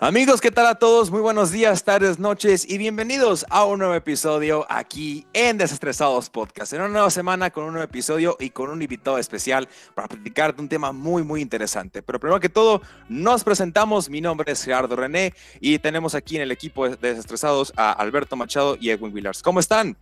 [0.00, 1.10] Amigos, ¿qué tal a todos?
[1.10, 6.72] Muy buenos días, tardes, noches y bienvenidos a un nuevo episodio aquí en Desestresados Podcast.
[6.72, 9.66] En una nueva semana con un nuevo episodio y con un invitado especial
[9.96, 12.00] para platicar de un tema muy, muy interesante.
[12.00, 14.08] Pero primero que todo, nos presentamos.
[14.08, 18.36] Mi nombre es Gerardo René y tenemos aquí en el equipo de Desestresados a Alberto
[18.36, 19.42] Machado y Edwin Willars.
[19.42, 19.96] ¿Cómo están?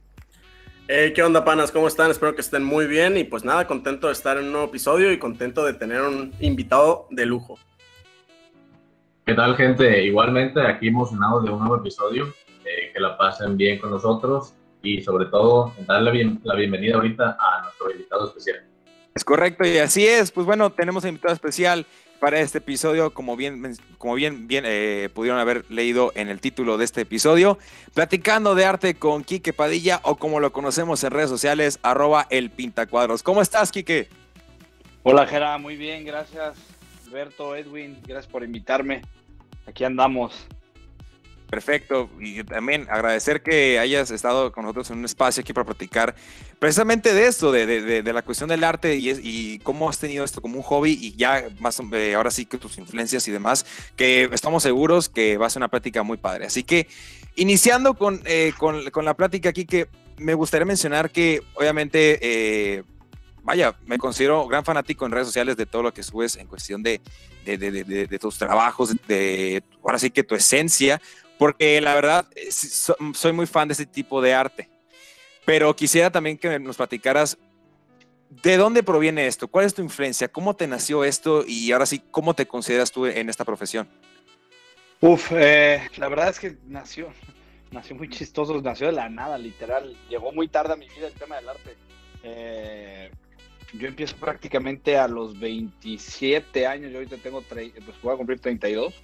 [0.89, 1.73] ¿Qué onda, panas?
[1.73, 2.11] ¿Cómo están?
[2.11, 5.11] Espero que estén muy bien y pues nada, contento de estar en un nuevo episodio
[5.11, 7.59] y contento de tener un invitado de lujo.
[9.27, 10.05] ¿Qué tal, gente?
[10.05, 12.33] Igualmente, aquí emocionados de un nuevo episodio.
[12.65, 14.55] Eh, que la pasen bien con nosotros
[14.85, 18.65] y, sobre todo, darle la bienvenida ahorita a nuestro invitado especial.
[19.17, 20.31] Es correcto, y así es.
[20.31, 21.87] Pues bueno, tenemos un invitado especial
[22.21, 26.79] para este episodio, como bien, como bien, bien eh, pudieron haber leído en el título
[26.79, 27.59] de este episodio,
[27.95, 32.51] platicando de arte con Quique Padilla o como lo conocemos en redes sociales, arroba el
[32.51, 33.25] pintacuadros.
[33.25, 34.09] ¿Cómo estás, Quique?
[35.03, 36.76] Hola, Gera, muy bien, gracias.
[37.17, 39.01] Alberto, Edwin, gracias por invitarme
[39.65, 40.47] aquí andamos.
[41.49, 46.15] Perfecto, y también agradecer que hayas estado con nosotros en un espacio aquí para platicar
[46.59, 50.59] precisamente de esto, de, la cuestión del arte y, y, cómo has tenido esto como
[50.59, 51.81] un hobby y ya más
[52.15, 53.65] ahora sí que tus influencias y demás,
[53.97, 56.45] que estamos seguros que va a ser una plática muy padre.
[56.45, 56.87] Así que
[57.35, 59.89] iniciando con, eh, con, la plática aquí, que
[60.19, 62.19] me gustaría mencionar que obviamente...
[62.21, 62.85] Eh,
[63.47, 66.83] vaya, me considero gran fanático en redes sociales de todo lo que subes en cuestión
[66.83, 67.01] de,
[67.45, 71.01] de, tus trabajos, de ahora sí que tu esencia,
[71.39, 74.69] porque la verdad eh, soy muy fan de ese tipo de arte.
[75.45, 77.39] Pero quisiera también que nos platicaras
[78.43, 82.03] de dónde proviene esto, cuál es tu influencia, cómo te nació esto y ahora sí,
[82.11, 83.89] cómo te consideras tú en esta profesión.
[85.01, 87.13] Uf, eh, la verdad es que nació,
[87.71, 89.97] nació muy chistoso, nació de la nada, literal.
[90.09, 91.77] Llegó muy tarde a mi vida el tema del arte.
[92.25, 93.13] Eh,
[93.79, 98.95] yo empiezo prácticamente a los 27 años, yo ahorita tengo, pues voy a cumplir 32,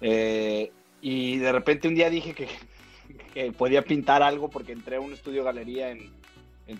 [0.00, 0.70] eh,
[1.00, 2.34] y de repente un día dije
[3.34, 6.10] que, podía pintar algo porque entré a un estudio galería en,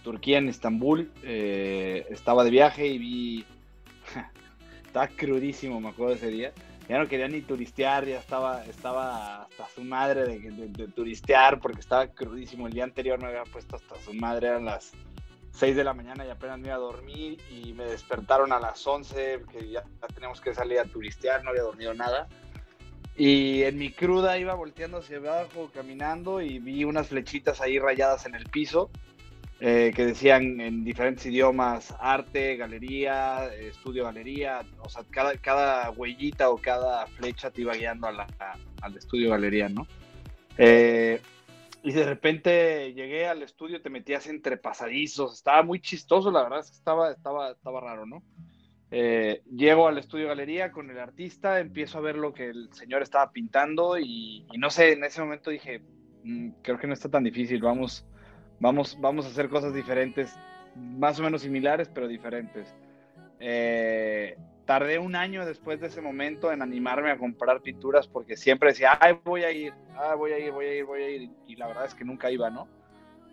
[0.03, 3.45] Turquía, en Estambul, eh, estaba de viaje y vi,
[4.87, 6.53] estaba crudísimo, me acuerdo de ese día,
[6.89, 11.81] ya no quería ni turistear, ya estaba, estaba hasta su madre de, de turistear porque
[11.81, 14.93] estaba crudísimo, el día anterior me había puesto hasta su madre, eran las
[15.59, 18.87] 6 de la mañana y apenas me iba a dormir y me despertaron a las
[18.87, 19.83] 11 que ya,
[20.15, 22.29] teníamos que salir a turistear, no había dormido nada.
[23.17, 28.25] Y en mi cruda iba volteando hacia abajo, caminando y vi unas flechitas ahí rayadas
[28.27, 28.89] en el piso
[29.59, 34.61] eh, que decían en diferentes idiomas arte, galería, estudio galería.
[34.79, 38.27] O sea, cada, cada huellita o cada flecha te iba guiando a la,
[38.81, 39.89] al estudio galería, ¿no?
[40.57, 41.21] Eh,
[41.89, 46.59] y de repente llegué al estudio, te metías entre pasadizos, estaba muy chistoso, la verdad
[46.59, 48.23] es que estaba, estaba, estaba raro, ¿no?
[48.91, 53.01] Eh, llego al estudio galería con el artista, empiezo a ver lo que el señor
[53.01, 55.81] estaba pintando y, no sé, en ese momento dije,
[56.25, 58.05] mm, creo que no está tan difícil, vamos,
[58.61, 60.39] vamos, vamos a hacer cosas diferentes,
[60.77, 62.69] más o menos similares, pero diferentes.
[63.41, 64.37] Eh,
[64.69, 68.99] tardé un año después de ese momento en animarme a comprar pinturas porque siempre decía,
[69.01, 71.31] ay, voy a ir, ah, voy a ir, voy a ir, voy a ir.
[71.47, 72.69] Y la verdad es que nunca iba, ¿no?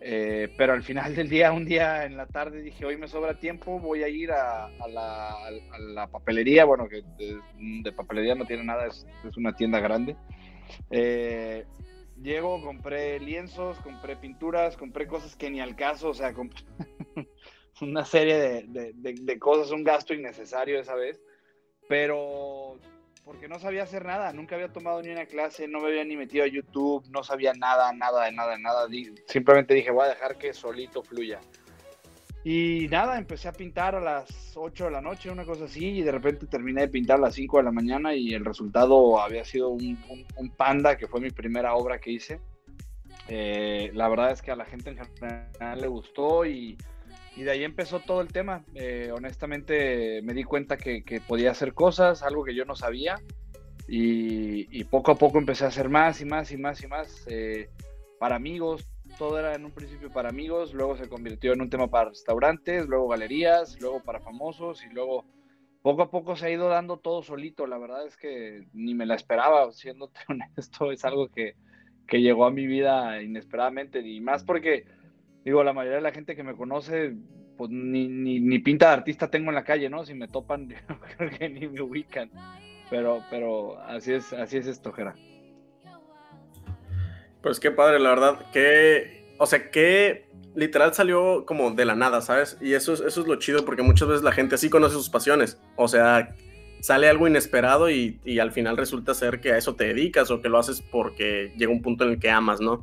[0.00, 3.38] Eh, pero al final del día, un día en la tarde dije, hoy me sobra
[3.38, 9.06] tiempo, voy a ir a, la, papelería, bueno, que de, papelería no tiene nada, es,
[9.36, 10.16] una tienda grande.
[10.90, 11.66] Eh,
[12.22, 16.64] llego, compré lienzos, compré pinturas, compré cosas que ni al caso, o sea, compré
[17.82, 21.20] una serie de, cosas, un gasto innecesario esa vez
[21.88, 22.78] pero
[23.24, 26.16] porque no sabía hacer nada, nunca había tomado ni una clase, no me había ni
[26.16, 28.86] metido a YouTube, no sabía nada, nada, de nada, nada.
[29.26, 31.40] Simplemente dije, voy a dejar que solito fluya.
[32.44, 36.02] Y nada, empecé a pintar a las 8 de la noche, una cosa así, y
[36.02, 39.44] de repente terminé de pintar a las 5 de la mañana y el resultado había
[39.44, 39.98] sido un,
[40.56, 42.38] panda, que fue mi primera obra que hice.
[43.26, 46.78] Eh, la verdad es que a la gente en general le gustó y
[47.36, 48.64] y de ahí empezó todo el tema.
[48.74, 53.20] Eh, honestamente me di cuenta que, podía hacer cosas, algo que yo no sabía.
[53.88, 57.68] Y, poco a poco empecé a hacer más y más y más y más eh,
[58.18, 58.88] para amigos.
[59.18, 62.86] Todo era en un principio para amigos, luego se convirtió en un tema para restaurantes,
[62.86, 65.24] luego galerías, luego para famosos y luego
[65.82, 67.66] poco a poco se ha ido dando todo solito.
[67.66, 71.54] La verdad es que ni me la esperaba, siéndote honesto, es algo que,
[72.06, 74.86] que llegó a mi vida inesperadamente y más porque
[75.46, 77.14] digo, la mayoría de la gente que me conoce,
[77.56, 80.04] pues ni, ni, pinta de artista tengo en la calle, ¿no?
[80.04, 80.68] Si me topan,
[81.16, 82.28] creo que ni me ubican.
[82.90, 85.14] Pero, pero así es, así es esto, Jera.
[87.42, 92.22] Pues qué padre, la verdad, que, o sea, que literal salió como de la nada,
[92.22, 92.58] ¿sabes?
[92.60, 95.10] Y eso es, eso es lo chido porque muchas veces la gente así conoce sus
[95.10, 95.60] pasiones.
[95.76, 96.34] O sea,
[96.80, 100.48] sale algo inesperado y, al final resulta ser que a eso te dedicas o que
[100.48, 102.82] lo haces porque llega un punto en el que amas, ¿no?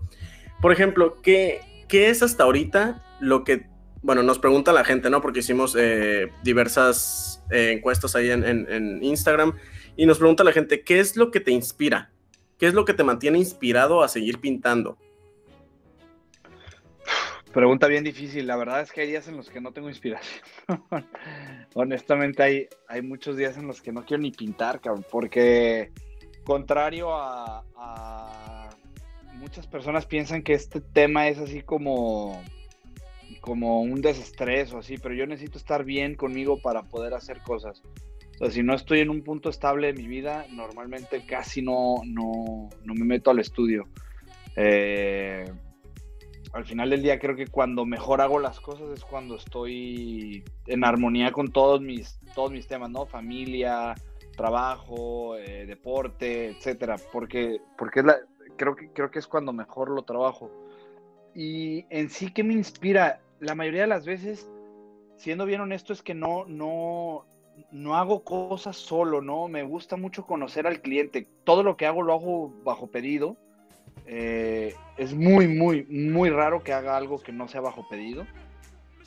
[0.61, 3.67] Por ejemplo, ¿qué, qué es hasta ahorita lo que,
[4.01, 5.21] bueno, nos pregunta la gente, ¿no?
[5.21, 9.53] Porque hicimos eh, diversas eh, encuestas ahí en, Instagram
[9.95, 12.11] y nos pregunta la gente, ¿qué es lo que te inspira?
[12.57, 14.97] ¿Qué es lo que te mantiene inspirado a seguir pintando?
[17.51, 18.47] Pregunta bien difícil.
[18.47, 20.43] La verdad es que hay días en los que no tengo inspiración.
[21.75, 25.91] Honestamente, hay, hay muchos días en los que no quiero ni pintar, cabrón, porque
[26.43, 28.69] contrario a,
[29.43, 32.41] muchas personas piensan que este tema es así como
[33.41, 37.83] como un desestrés o así, pero yo necesito estar bien conmigo para poder hacer cosas.
[38.35, 41.95] O sea, si no estoy en un punto estable de mi vida, normalmente casi no,
[42.05, 43.89] no, no me meto al estudio.
[44.55, 45.43] Eh,
[46.53, 50.85] al final del día creo que cuando mejor hago las cosas es cuando estoy en
[50.85, 53.05] armonía con todos mis, todos mis temas, ¿no?
[53.05, 53.93] Familia,
[54.37, 58.17] trabajo, eh, deporte, etcétera, porque, porque es la,
[58.57, 60.51] creo, que, creo que es cuando mejor lo trabajo.
[61.35, 63.21] Y en sí, ¿qué me inspira?
[63.39, 64.49] La mayoría de las veces,
[65.17, 67.25] siendo bien honesto, es que no, no,
[67.71, 69.47] no hago cosas solo, ¿no?
[69.47, 71.27] Me gusta mucho conocer al cliente.
[71.43, 73.37] Todo lo que hago lo hago bajo pedido
[74.05, 78.25] eh, es muy, muy, muy raro que haga algo que no sea bajo pedido.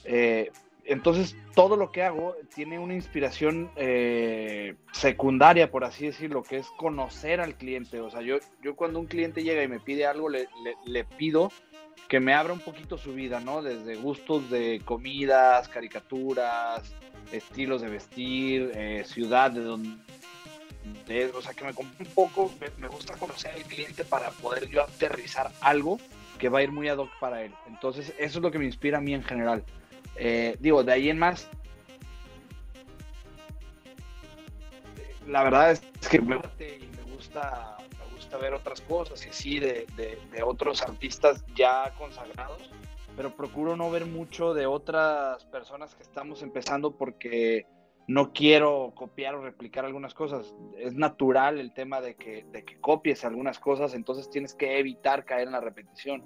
[0.05, 0.51] Eh,
[0.87, 6.67] entonces, todo lo que hago tiene una inspiración eh, secundaria, por así decirlo, que es
[6.77, 8.01] conocer al cliente.
[8.01, 10.49] O sea, yo, yo cuando un cliente llega y me pide algo, le,
[10.85, 11.51] le pido
[12.09, 13.63] que me abra un poquito su vida, ¿no?
[13.63, 16.95] Desde gustos de comidas, caricaturas,
[17.33, 19.97] estilos de vestir, ciudad de donde
[21.35, 24.83] o sea, que me compré un poco, me, gusta conocer al cliente para poder yo
[24.83, 25.99] aterrizar algo
[26.39, 27.53] que va a ir muy ad hoc para él.
[27.67, 29.65] Entonces, eso es lo que me inspira a mí en general.
[30.15, 31.49] Eh, digo, de ahí en más,
[35.27, 36.37] la verdad es que me,
[37.13, 42.71] gusta, me gusta ver otras cosas y sí, de, de otros artistas ya consagrados,
[43.17, 47.67] pero procuro no ver mucho de otras personas que estamos empezando porque
[48.09, 50.55] no quiero copiar o replicar algunas cosas.
[50.79, 55.25] Es natural el tema de que, de que copies algunas cosas, entonces tienes que evitar
[55.25, 56.23] caer en la repetición.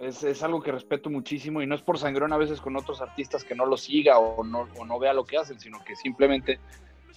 [0.00, 3.44] Es, algo que respeto muchísimo y no es por sangrón a veces con otros artistas
[3.44, 6.58] que no lo siga o no, o no vea lo que hacen, sino que simplemente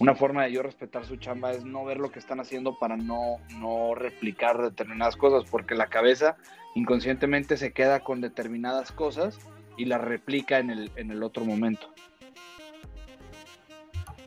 [0.00, 2.96] una forma de yo respetar su chamba es no ver lo que están haciendo para
[2.96, 6.36] no, no replicar determinadas cosas, porque la cabeza
[6.74, 9.38] inconscientemente se queda con determinadas cosas
[9.76, 11.88] y las replica en el, en el otro momento.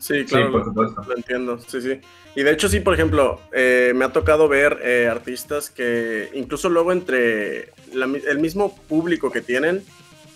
[0.08, 2.00] Sí, claro, lo, entiendo, sí, sí.
[2.34, 6.70] Y de hecho sí, por ejemplo, eh, me ha tocado ver eh, artistas que incluso
[6.70, 9.84] luego entre el mismo público que tienen,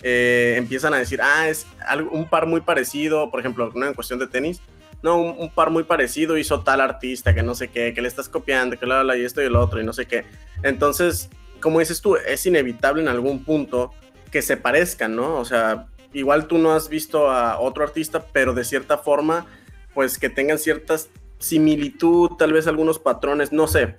[0.04, 4.20] eh, empiezan a decir, ah, es algo, un par muy parecido, por ejemplo, en cuestión
[4.20, 4.60] de tenis,
[5.04, 8.28] no, un, par muy parecido hizo tal artista que no sé qué, que le estás
[8.28, 10.26] copiando, que la, la y esto y el otro y no sé qué.
[10.64, 11.30] Entonces,
[11.62, 13.94] como dices tú, es inevitable en algún punto
[14.32, 15.38] que se parezcan, ¿no?
[15.38, 19.46] O sea, igual tú no has visto a otro artista, pero de cierta forma
[19.94, 21.10] pues que tengan ciertas
[21.42, 23.96] similitud, tal vez algunos patrones, no sé.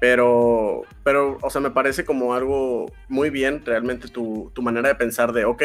[0.00, 5.32] Pero, pero, o sea, me parece como algo muy bien realmente tu, manera de pensar
[5.32, 5.62] de, ok,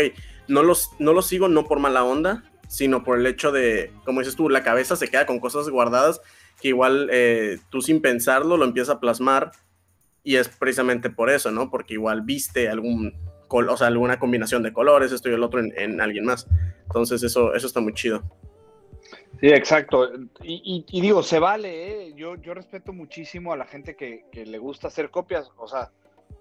[0.47, 4.21] no los, no los sigo no por mala onda, sino por el hecho de, como
[4.21, 6.21] dices tú, la cabeza se queda con cosas guardadas
[6.61, 9.51] que igual eh, tú sin pensarlo lo empiezas a plasmar
[10.23, 11.71] y es precisamente por eso, ¿no?
[11.71, 13.13] Porque igual viste algún,
[13.49, 16.47] o sea, alguna combinación de colores, esto y el otro en, en alguien más.
[16.83, 18.23] Entonces eso, eso está muy chido.
[19.41, 20.09] Sí, exacto.
[20.41, 22.13] Y, digo, se vale, ¿eh?
[22.15, 25.49] yo, yo respeto muchísimo a la gente que, le gusta hacer copias.
[25.57, 25.91] O sea,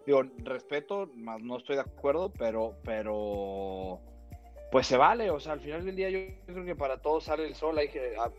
[0.06, 4.00] digo, respeto, más no estoy de acuerdo, pero, pero
[4.72, 5.30] pues se vale.
[5.30, 7.78] O sea, al final del día yo creo que para todos sale el sol.
[7.78, 8.30] Hay que, ah,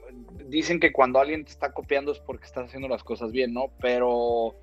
[0.48, 3.72] dicen que cuando alguien te está copiando es porque estás haciendo las cosas bien, ¿no?
[3.80, 4.56] Pero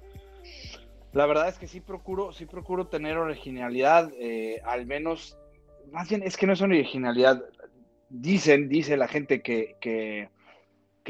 [1.16, 5.38] la verdad es que sí procuro, sí procuro tener originalidad, eh, al menos,
[5.90, 7.42] más bien es que no es una originalidad,
[8.20, 10.28] dicen, dice la gente que, que,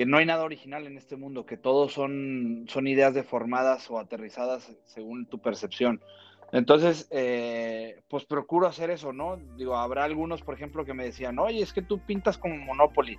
[0.07, 4.73] no hay nada original en este mundo, que todos son, son ideas deformadas o aterrizadas
[4.85, 6.01] según tu percepción.
[6.53, 9.37] Entonces, eh, pues procuro hacer eso, ¿no?
[9.57, 13.19] Digo, habrá algunos, por ejemplo, que me decían, oye, es que tú pintas como Monopoly.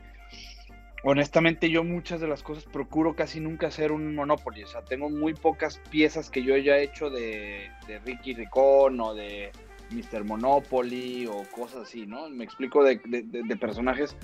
[1.03, 4.63] Honestamente, yo muchas de las cosas procuro casi nunca hacer un Monopoly.
[4.63, 9.13] O sea, tengo muy pocas piezas que yo haya hecho de, de Ricky Ricón o
[9.13, 9.51] de,
[9.91, 10.23] Mr.
[10.23, 12.29] Monopoly o cosas así, ¿no?
[12.29, 12.97] Me explico de,
[13.59, 14.15] personajes.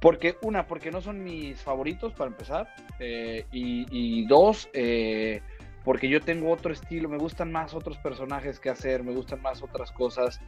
[0.00, 2.74] Porque, una, porque no son mis favoritos para empezar.
[2.98, 5.42] Eh, y, dos, eh,
[5.84, 7.08] porque yo tengo otro estilo.
[7.08, 10.40] Me gustan más otros personajes que hacer, me gustan más otras cosas.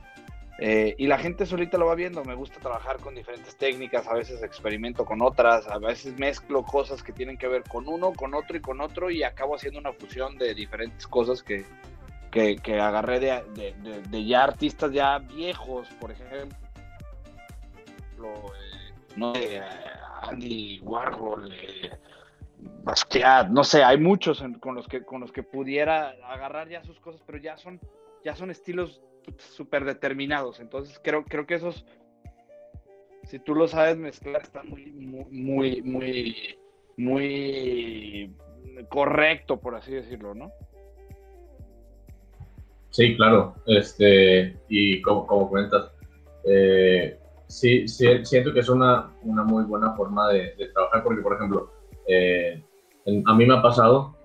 [0.58, 4.14] Eh, y la gente solita lo va viendo, me gusta trabajar con diferentes técnicas, a
[4.14, 8.34] veces experimento con otras, a veces mezclo cosas que tienen que ver con uno, con
[8.34, 11.64] otro y con otro y acabo haciendo una fusión de diferentes cosas que,
[12.32, 16.56] que, agarré de, de, ya artistas ya viejos, por ejemplo,
[18.24, 19.32] eh, no
[20.22, 21.90] Andy Warhol, eh,
[23.50, 27.22] no sé, hay muchos con los que con los que pudiera agarrar ya sus cosas,
[27.26, 27.78] pero ya son
[28.24, 29.02] ya son estilos
[29.38, 30.60] súper determinados.
[30.60, 31.84] Entonces creo, creo que esos,
[33.24, 36.58] si tú lo sabes mezclar, está muy, muy, muy,
[36.96, 38.34] muy,
[38.88, 40.52] correcto, por así decirlo, ¿no?
[42.92, 43.54] Sí, claro.
[43.66, 45.90] Este, y como, como comentas,
[46.44, 47.18] eh,
[47.48, 51.72] sí, siento que es una, una muy buena forma de, trabajar, porque, por ejemplo,
[52.06, 52.62] eh,
[53.26, 54.16] a mí me ha pasado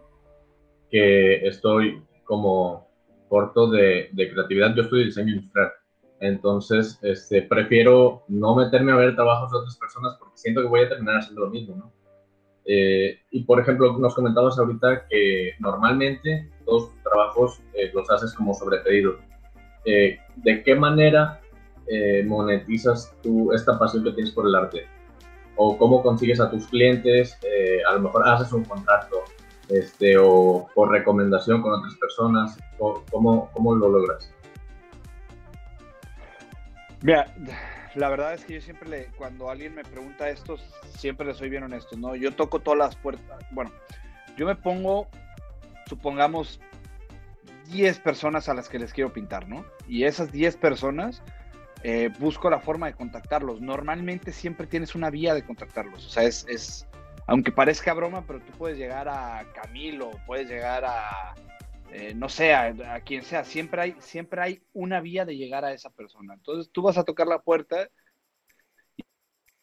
[0.92, 2.88] que estoy como
[3.30, 4.76] corto de, de, creatividad.
[4.76, 5.72] Yo estudio diseño industrial.
[6.20, 10.82] Entonces, este, prefiero no meterme a ver trabajos de otras personas porque siento que voy
[10.82, 11.94] a terminar haciendo lo mismo, ¿no?
[12.70, 18.34] Eh, y por ejemplo, nos comentabas ahorita que normalmente todos tus trabajos eh, los haces
[18.34, 19.16] como sobre pedido.
[19.86, 21.42] Eh, ¿De qué manera
[22.26, 24.86] monetizas tú esta pasión que tienes por el arte?
[25.56, 27.40] ¿O cómo consigues a tus clientes?
[27.88, 29.24] a lo mejor haces un contrato
[29.70, 32.58] este, o por recomendación con otras personas?
[32.78, 34.30] ¿Cómo, cómo lo logras?
[37.02, 37.34] Mira,
[37.98, 40.58] la verdad es que yo siempre le, cuando alguien me pregunta esto,
[40.96, 42.16] siempre le soy bien honesto, ¿no?
[42.16, 43.44] Yo toco todas las puertas.
[43.52, 43.72] Bueno,
[44.38, 45.08] yo me pongo,
[45.88, 46.60] supongamos,
[47.72, 49.66] 10 personas a las que les quiero pintar, ¿no?
[49.88, 51.24] Y esas 10 personas
[51.84, 53.62] eh, busco la forma de contactarlos.
[53.62, 56.06] Normalmente siempre tienes una vía de contactarlos.
[56.06, 56.88] O sea, es, es,
[57.26, 61.34] aunque parezca broma, pero tú puedes llegar a Camilo, puedes llegar a,
[61.92, 65.74] eh, no sé, a, quien sea, siempre hay, siempre hay una vía de llegar a
[65.74, 66.34] esa persona.
[66.34, 67.90] Entonces tú vas a tocar la puerta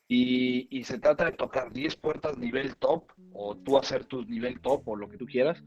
[0.09, 4.61] y, y se trata de tocar 10 puertas nivel top, o tú hacer tu nivel
[4.61, 5.62] top, o lo que tú quieras.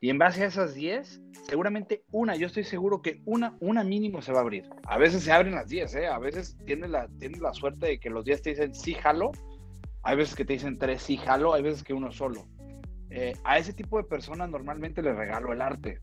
[0.00, 4.22] Y en base a esas 10, seguramente una, yo estoy seguro que una, una mínimo
[4.22, 4.68] se va a abrir.
[4.84, 6.06] A veces se abren las 10, ¿eh?
[6.06, 9.32] A veces tienes la, tienes la suerte de que los 10 te dicen sí, jalo,
[10.02, 12.46] hay veces que te dicen tres sí jalo, hay veces que uno solo.
[13.10, 16.00] Eh, a ese tipo de personas normalmente les regalo el arte.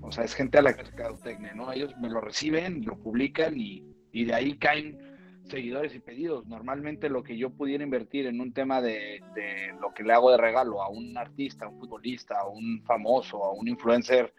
[0.00, 1.72] O sea, es gente a la mercadotecnia, ¿no?
[1.72, 4.98] Ellos me lo reciben, lo publican y, y, de ahí caen
[5.44, 6.46] seguidores y pedidos.
[6.46, 10.30] Normalmente lo que yo pudiera invertir en un tema de, de, lo que le hago
[10.30, 14.32] de regalo a un artista, a un futbolista, a un famoso, a un influencer,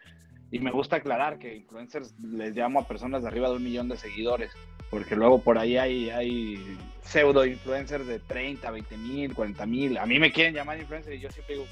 [0.50, 3.88] y me gusta aclarar que influencers les llamo a personas de arriba de un millón
[3.88, 4.52] de seguidores
[4.90, 9.98] porque luego por ahí hay, hay pseudo influencers de 30, 20 mil, 40 mil.
[9.98, 11.66] A mí me quieren llamar influencer y yo siempre digo,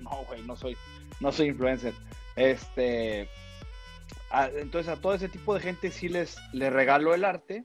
[0.00, 0.76] no, güey, no soy,
[1.20, 1.92] no soy influencer.
[2.36, 3.28] Este,
[4.56, 7.64] entonces a todo ese tipo de gente sí les, les regalo el arte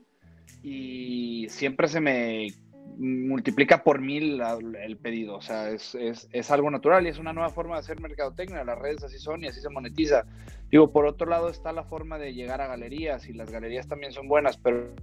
[0.62, 2.48] y siempre se me
[2.96, 4.40] multiplica por mil
[4.80, 5.36] el pedido.
[5.36, 8.64] O sea, es, es, es, algo natural y es una nueva forma de hacer mercadotecnia.
[8.64, 10.24] Las redes así son y así se monetiza.
[10.70, 14.12] Digo, por otro lado está la forma de llegar a galerías y las galerías también
[14.12, 14.94] son buenas, pero,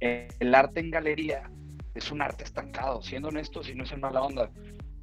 [0.00, 1.50] el, arte en galería
[1.94, 4.50] es un arte estancado, siendo honesto, si no es en mala onda.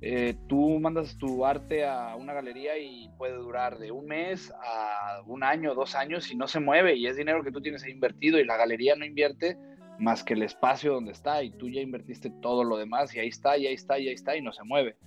[0.02, 5.22] Eh, tú mandas tu arte a una galería y puede durar de un mes a
[5.26, 8.38] un año, dos años y no se mueve y es dinero que tú tienes invertido
[8.38, 9.58] y la galería no invierte
[10.00, 13.30] más que el espacio donde está y tú ya invertiste todo lo demás y ahí
[13.30, 14.98] está, y ahí está, y ahí está y no se mueve.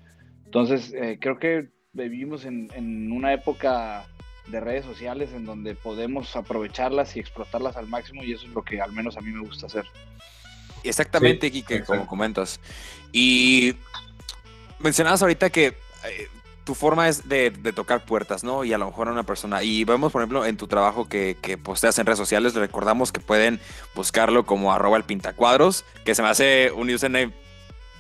[0.47, 4.07] Entonces, eh, creo que vivimos en, una época
[4.49, 8.63] de redes sociales en donde podemos aprovecharlas y explotarlas al máximo y eso es lo
[8.63, 9.85] que al menos a mí me gusta hacer.
[10.83, 12.61] Exactamente, Kike, como comentas.
[13.13, 13.75] Y
[14.79, 16.29] mencionabas ahorita que eh,
[16.65, 18.65] tu forma es de, tocar puertas, ¿no?
[18.65, 19.63] Y a lo mejor a una persona.
[19.63, 23.21] Y vemos, por ejemplo, en tu trabajo que, que posteas en redes sociales, recordamos que
[23.21, 23.61] pueden
[23.95, 27.33] buscarlo como arroba el pintacuadros, que se me hace un username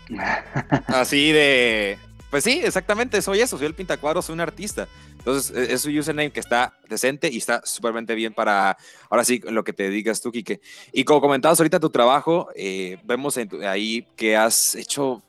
[0.88, 1.98] así de...
[2.30, 4.88] Pues sí, exactamente, soy eso, soy el pintacuadros, soy un artista.
[5.18, 8.76] Entonces, e, es un username que está decente y está súpermente bien para,
[9.10, 10.60] ahora sí, lo que te digas tú, Kike.
[10.92, 15.22] Y como comentabas ahorita tu trabajo, eh, vemos ahí que has hecho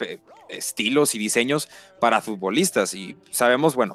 [0.00, 2.94] eh, estilos y diseños para futbolistas.
[2.94, 3.94] Y sabemos, bueno,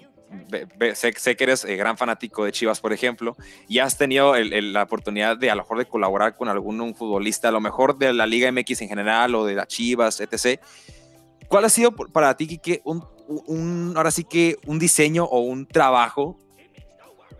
[0.96, 3.36] sé, que eres eh, gran fanático de Chivas, por ejemplo,
[3.68, 7.52] y has tenido la oportunidad de a lo mejor de colaborar con algún futbolista, a
[7.52, 10.60] lo mejor de la Liga MX en general o de las Chivas, etc.
[11.48, 15.68] ¿Cuál ha sido para ti, Kike, un, un, ahora sí que un diseño o un
[15.68, 16.38] trabajo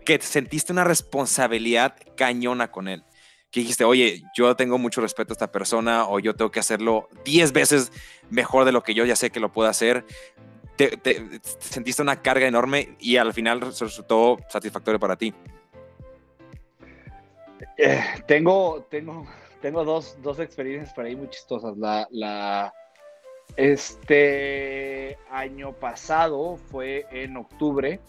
[0.04, 3.04] que sentiste una responsabilidad cañona con él?
[3.50, 7.08] que dijiste, oye, yo tengo mucho respeto a esta persona o yo tengo que hacerlo
[7.24, 7.92] 10 veces
[8.30, 10.04] mejor de lo que yo ya sé que lo puedo hacer.
[10.76, 10.98] te,
[11.58, 15.32] sentiste una carga enorme y al final resultó satisfactorio para ti.
[17.76, 19.26] Eh, tengo, tengo,
[19.62, 21.76] tengo dos, dos, experiencias por ahí muy chistosas.
[21.76, 22.72] La, la,
[23.56, 28.00] este año pasado fue en octubre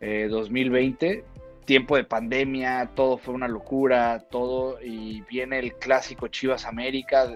[0.00, 1.24] eh, 2020,
[1.64, 7.30] tiempo de pandemia, todo fue una locura, todo, y viene el clásico Chivas América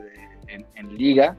[0.49, 1.37] en, liga.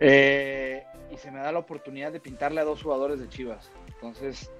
[0.00, 3.70] Eh, y se me da la oportunidad de pintarle a dos jugadores de Chivas.
[3.86, 4.50] Entonces,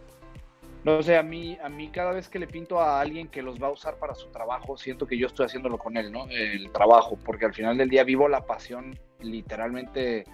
[0.85, 3.63] no sé, a mí, a mí cada vez que le pinto a alguien que los
[3.63, 6.27] va a usar para su trabajo, siento que yo estoy haciéndolo con él, ¿no?
[6.29, 10.25] El trabajo, porque al final del día vivo la pasión literalmente,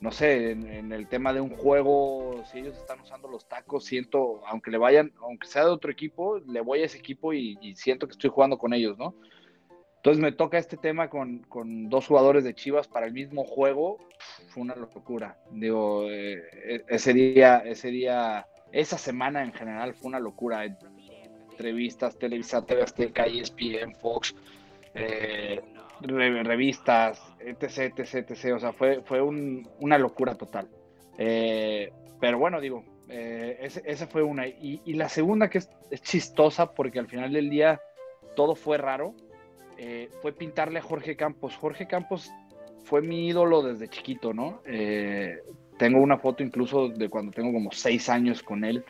[0.00, 4.42] no sé, en, el tema de un juego, si ellos están usando los tacos, siento,
[4.46, 8.06] aunque le vayan, aunque sea de otro equipo, le voy a ese equipo y, siento
[8.06, 9.14] que estoy jugando con ellos, ¿no?
[9.96, 13.98] Entonces me toca este tema con, con, dos jugadores de Chivas para el mismo juego.
[14.48, 15.38] Fue una locura.
[15.50, 20.66] Digo, eh, e, ese día, ese día, esa semana en general fue una locura.
[21.54, 24.34] Entrevistas, Televisa, TV Azteca, ESPN, Fox,
[24.94, 25.62] eh,
[26.04, 28.54] revistas, etc, etc, etc.
[28.54, 30.68] O sea, fue, fue un, una locura total.
[31.18, 34.46] Eh, pero bueno, digo, esa fue una.
[34.46, 35.68] Y, la segunda que es,
[36.02, 37.80] chistosa porque al final del día
[38.34, 39.14] todo fue raro
[39.76, 41.56] eh, fue pintarle a Jorge Campos.
[41.56, 42.30] Jorge Campos
[42.84, 44.62] fue mi ídolo desde chiquito, ¿no?
[44.66, 45.38] Eh,
[45.78, 48.84] tengo una foto incluso de cuando tengo como seis años con él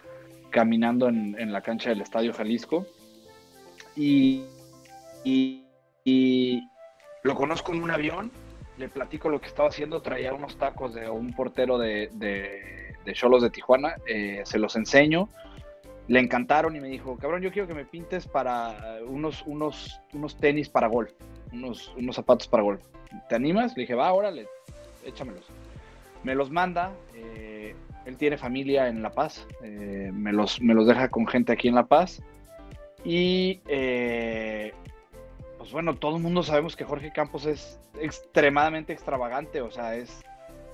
[0.50, 2.87] caminando en, la cancha del Estadio Jalisco.
[3.97, 4.44] Y,
[7.25, 8.31] lo conozco en un avión,
[8.78, 12.09] le platico lo que estaba haciendo, traía unos tacos de un portero de
[13.12, 15.28] Cholos de, de, Tijuana, eh, se los enseño
[16.07, 20.37] le encantaron y me dijo, cabrón, yo quiero que me pintes para unos, unos, unos
[20.37, 21.11] tenis para golf,
[21.52, 22.83] unos, unos zapatos para golf.
[23.28, 23.75] ¿Te animas?
[23.76, 24.47] Le dije, va, órale,
[25.04, 25.47] échamelos.
[26.23, 30.87] Me los manda, eh, él tiene familia en La Paz, eh, me, los, me los
[30.87, 32.23] deja con gente aquí en La Paz.
[33.02, 33.61] Y
[35.64, 40.22] pues bueno, todo el mundo sabemos que Jorge Campos es extremadamente extravagante, o sea, es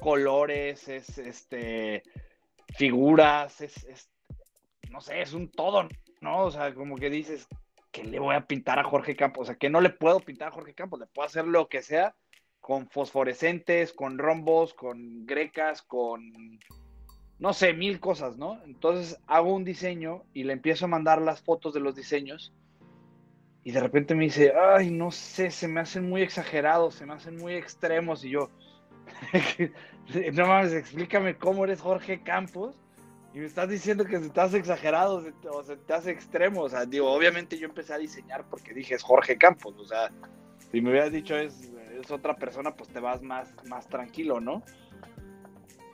[0.01, 2.03] colores, es este
[2.77, 4.11] figuras, es,
[4.91, 5.89] no sé, es un todo,
[6.21, 6.41] ¿no?
[6.41, 7.47] O sea, como que dices,
[7.93, 9.43] que le voy a pintar a Jorge Campos?
[9.43, 11.83] O sea, que no le puedo pintar a Jorge Campos, le puedo hacer lo que
[11.83, 12.17] sea
[12.59, 16.59] con fosforescentes, con rombos, con grecas, con,
[17.39, 18.61] no sé, mil cosas, ¿no?
[18.65, 22.53] Entonces hago un diseño y le empiezo a mandar las fotos de los diseños
[23.65, 27.15] y de repente me dice, ay, no sé, se me hacen muy exagerados, se me
[27.15, 28.51] hacen muy extremos y yo,
[30.33, 32.77] no mames, explícame cómo eres Jorge Campos
[33.33, 36.63] y me estás diciendo que se te hace exagerado o se te hace extremo.
[36.63, 39.77] O sea, digo, obviamente yo empecé a diseñar porque dije es Jorge Campos.
[39.79, 40.11] O sea,
[40.73, 41.71] si me hubieras dicho es,
[42.01, 44.65] es otra persona, pues te vas más, más tranquilo, ¿no?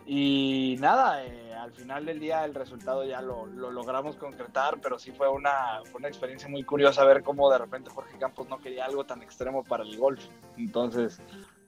[0.07, 4.99] Y nada, eh, al final del día el resultado ya lo, lo logramos concretar, pero
[4.99, 8.85] sí fue una, una experiencia muy curiosa ver cómo de repente Jorge Campos no quería
[8.85, 10.25] algo tan extremo para el golf.
[10.57, 11.21] Entonces,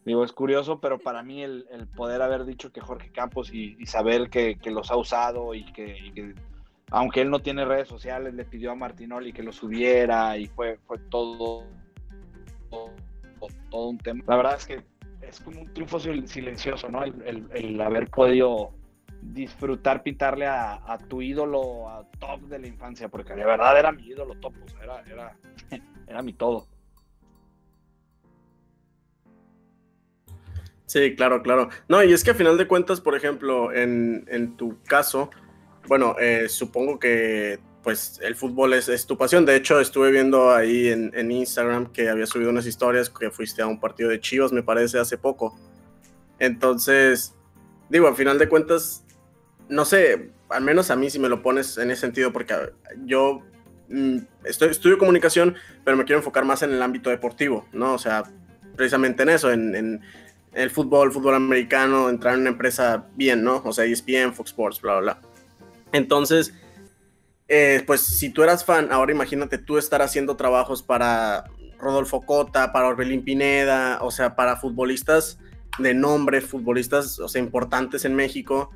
[0.08, 4.30] Digo, es curioso, pero para mí el, poder haber dicho que Jorge Campos y, saber
[4.30, 6.34] que, los ha usado y que,
[6.90, 10.78] aunque él no tiene redes sociales, le pidió a Martinoli que lo subiera y fue,
[10.86, 11.66] fue todo,
[12.70, 14.24] todo, un tema.
[14.26, 14.82] La verdad es que
[15.20, 17.04] es como un triunfo silencioso, ¿no?
[17.04, 18.70] El, haber podido
[19.22, 24.06] disfrutar pintarle a, tu ídolo a top de la infancia, porque de verdad era mi
[24.06, 25.36] ídolo top, era, era,
[26.06, 26.66] era mi todo.
[30.86, 31.68] Sí, claro, claro.
[31.88, 35.30] No, y es que a final de cuentas, por ejemplo, en, en tu caso,
[35.86, 39.46] bueno, eh, supongo que pues el fútbol es, tu pasión.
[39.46, 43.62] De hecho, estuve viendo ahí en, en, Instagram que había subido unas historias que fuiste
[43.62, 45.58] a un partido de Chivas, me parece, hace poco.
[46.38, 47.34] Entonces,
[47.88, 49.04] digo, a final de cuentas,
[49.68, 52.54] no sé, al menos a mí si me lo pones en ese sentido, porque
[53.04, 53.42] yo
[53.88, 57.94] mm, estoy, estudio comunicación, pero me quiero enfocar más en el ámbito deportivo, ¿no?
[57.94, 58.24] O sea,
[58.76, 60.00] precisamente en eso, en, en
[60.52, 63.62] el fútbol, fútbol americano, entrar en una empresa bien, ¿no?
[63.64, 65.28] O sea, ESPN, Fox Sports, bla, bla, bla.
[65.92, 66.54] Entonces,
[67.48, 71.44] eh, pues si tú eras fan, ahora imagínate tú estar haciendo trabajos para
[71.78, 75.38] Rodolfo Cota, para Orbelín Pineda, o sea, para futbolistas
[75.78, 78.70] de nombre, futbolistas, o sea, importantes en México.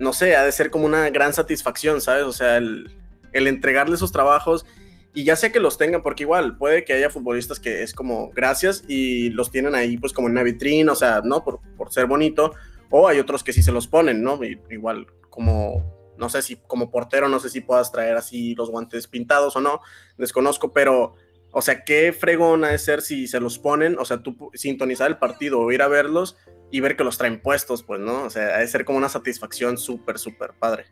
[0.00, 2.24] No sé, ha de ser como una gran satisfacción, ¿sabes?
[2.24, 2.90] O sea, el,
[3.32, 4.66] el entregarle esos trabajos
[5.12, 8.30] y ya sea que los tengan, porque igual puede que haya futbolistas que es como
[8.30, 11.42] gracias y los tienen ahí pues como en una vitrina, o sea, ¿no?
[11.42, 12.52] Por, por ser bonito,
[12.90, 14.38] o hay otros que sí se los ponen, ¿no?
[14.70, 19.08] igual como, no sé si como portero, no sé si puedas traer así los guantes
[19.08, 19.80] pintados o no,
[20.16, 21.14] desconozco, pero,
[21.52, 25.10] o sea, qué fregón ha de ser si se los ponen, o sea, tú sintonizar
[25.10, 26.36] el partido o ir a verlos,
[26.70, 28.24] y ver que los traen puestos, pues, ¿no?
[28.24, 30.86] O sea, ha de ser como una satisfacción súper, súper padre.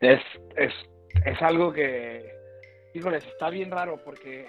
[0.00, 0.20] Es,
[0.56, 0.72] es,
[1.24, 2.24] es algo que,
[2.94, 4.46] híjoles, está bien raro porque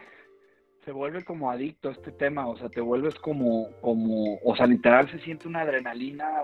[0.86, 4.68] se vuelve como adicto a este tema, o sea, te vuelves como, como, o sea,
[4.68, 6.42] literal se siente una adrenalina,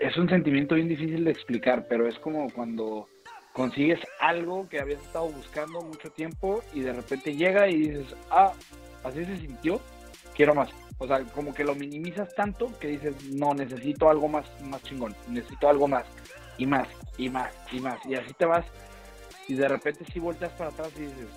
[0.00, 3.08] es un sentimiento bien difícil de explicar, pero es como cuando
[3.56, 8.52] consigues algo que habías estado buscando mucho tiempo y de repente llega y dices, ah,
[9.02, 9.80] así se sintió,
[10.34, 10.68] quiero más.
[10.98, 15.16] O sea, como que lo minimizas tanto que dices, no, necesito algo más, más chingón,
[15.28, 16.04] necesito algo más,
[16.58, 17.98] y más, y más, y más.
[18.04, 18.66] Y así te vas,
[19.48, 21.28] y de repente si volteas para atrás y dices,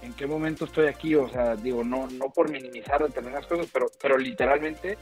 [0.00, 1.14] ¿en qué momento estoy aquí?
[1.14, 4.96] O sea, digo, no, no por minimizar determinadas cosas, pero, pero literalmente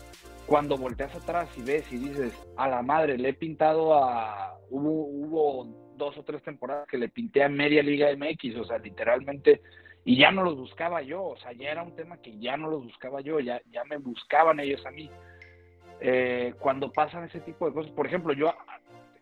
[0.47, 4.59] cuando volteas atrás y ves y dices, a la madre, le he pintado a...
[4.71, 8.79] Hubo, hubo dos o tres temporadas que le pinté a media Liga MX, o sea,
[8.79, 9.63] literalmente,
[10.05, 12.69] y ya no los buscaba yo, o sea, ya era un tema que ya no
[12.69, 15.11] los buscaba yo, ya, ya me buscaban ellos a mí.
[16.01, 18.53] Eh, cuando pasan ese tipo de cosas, por ejemplo, yo,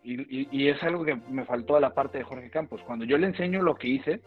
[0.03, 3.17] y, y, es algo que me faltó a la parte de Jorge Campos, cuando yo
[3.17, 4.19] le enseño lo que hice,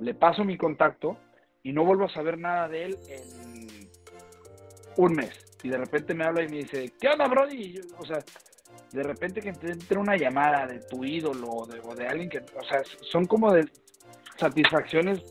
[0.00, 1.18] le paso mi contacto
[1.62, 3.90] y no vuelvo a saber nada de él en
[4.96, 5.44] un mes.
[5.62, 7.80] Y de repente me habla y me dice, ¿qué onda, Brody?
[7.98, 8.18] o sea,
[8.92, 12.82] de repente que entre una llamada de tu ídolo o de, alguien que, o sea,
[13.02, 13.68] son como de
[14.36, 15.22] satisfacciones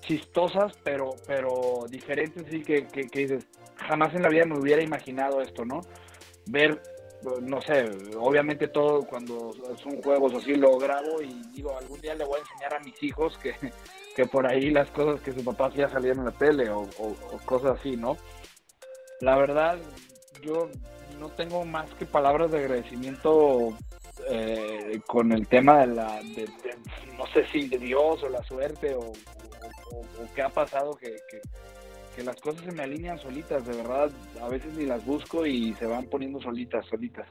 [0.00, 5.40] chistosas, pero, pero diferentes, y que, que, dices, jamás en la vida me hubiera imaginado
[5.40, 5.80] esto, ¿no?
[6.46, 6.80] Ver,
[7.42, 7.84] no sé,
[8.18, 12.42] obviamente todo cuando son juegos así lo grabo y digo, algún día le voy a
[12.42, 13.54] enseñar a mis hijos que,
[14.14, 17.16] que por ahí las cosas que su papá hacía salían en la tele o, o
[17.44, 18.16] cosas así, ¿no?
[19.20, 19.78] La verdad,
[20.42, 20.68] yo
[21.18, 23.76] no tengo más que palabras de agradecimiento
[24.28, 26.48] eh, con el tema de la, de,
[27.16, 29.12] no sé si de Dios o la suerte o,
[30.34, 31.16] qué ha pasado que,
[32.14, 35.74] que, las cosas se me alinean solitas, de verdad, a veces ni las busco y
[35.74, 37.28] se van poniendo solitas, solitas.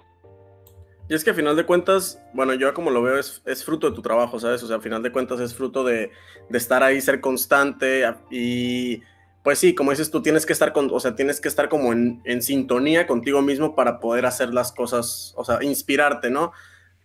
[1.10, 3.90] Y es que a final de cuentas, bueno, yo como lo veo es, es fruto
[3.90, 4.62] de tu trabajo, ¿sabes?
[4.62, 6.12] O sea, a final de cuentas es fruto de,
[6.50, 9.02] de estar ahí, ser constante y
[9.46, 11.94] pues sí, como dices tú, tienes que estar con, o sea, tienes que estar como
[11.94, 16.52] en, sintonía contigo mismo para poder hacer las cosas, o sea, inspirarte, ¿no?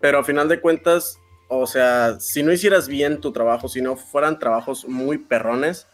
[0.00, 3.94] Pero a final de cuentas, o sea, si no hicieras bien tu trabajo, si no
[3.94, 5.86] fueran trabajos muy perrones,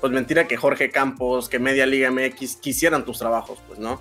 [0.00, 4.00] pues mentira que Jorge Campos, que Media Liga MX quisieran tus trabajos, pues, ¿no?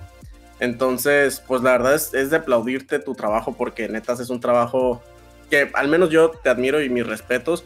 [0.61, 5.03] Entonces, pues la verdad es, es de aplaudirte tu trabajo porque netas es un trabajo
[5.49, 7.65] que al menos yo te admiro y mis respetos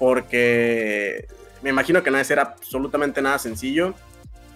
[0.00, 1.28] porque
[1.62, 3.94] me imagino que no debe ser absolutamente nada sencillo.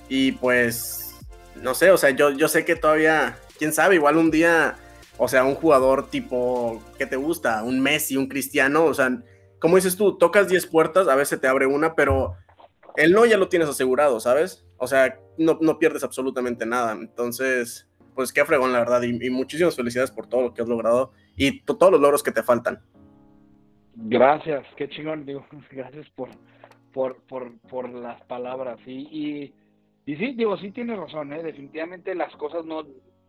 [0.08, 1.18] Y pues,
[1.56, 4.76] no sé, o sea, yo, yo sé que todavía, quién sabe, igual un día,
[5.16, 7.62] o sea, un jugador tipo, ¿qué te gusta?
[7.62, 9.18] Un Messi, un Cristiano, o sea,
[9.58, 12.34] como dices tú, tocas 10 puertas, a veces te abre una, pero
[12.96, 14.66] el no ya lo tienes asegurado, ¿sabes?
[14.76, 16.92] O sea, no, no pierdes absolutamente nada.
[16.92, 20.68] Entonces, pues qué fregón, la verdad, y, y muchísimas felicidades por todo lo que has
[20.68, 22.82] logrado y todos los logros que te faltan.
[23.96, 26.28] Gracias, qué chingón, digo, gracias por,
[26.94, 28.78] por, por, por las palabras.
[28.86, 29.54] Y, y,
[30.06, 31.42] y, sí, digo, sí tiene razón, ¿eh?
[31.42, 32.84] definitivamente las cosas no,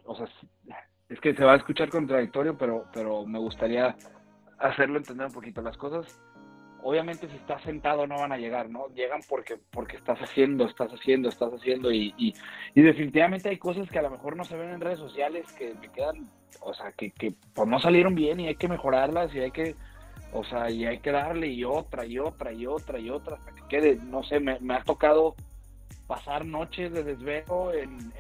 [0.06, 0.28] o sea,
[1.10, 3.96] es que se va a escuchar contradictorio, pero, pero me gustaría
[4.60, 5.62] hacerlo entender un poquito.
[5.62, 6.22] Las cosas,
[6.84, 8.88] obviamente si estás sentado no van a llegar, ¿no?
[8.90, 12.34] Llegan porque, porque estás haciendo, estás haciendo, estás haciendo y, y,
[12.76, 15.74] y definitivamente hay cosas que a lo mejor no se ven en redes sociales que
[15.74, 16.24] me quedan,
[16.62, 19.76] o sea, que, que pues no salieron bien y hay que mejorarlas y hay que
[20.36, 23.56] o sea, y hay que darle y otra y otra y otra y otra hasta
[23.56, 23.96] que quede.
[23.96, 25.36] No sé, me, ha tocado
[26.08, 28.12] pasar noches de desvelo en,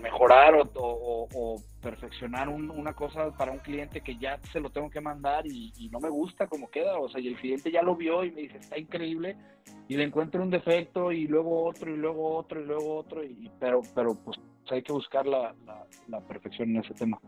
[0.00, 5.46] mejorar o, perfeccionar una cosa para un cliente que ya se lo tengo que mandar
[5.46, 6.96] y, no me gusta como queda.
[6.98, 9.36] O sea, y el cliente ya lo vio y me dice, está increíble.
[9.88, 13.24] Y le encuentro un defecto y luego otro y luego otro y luego otro.
[13.24, 14.38] Y, pero, pero pues
[14.70, 15.54] hay que buscar la
[16.28, 17.18] perfección en ese tema.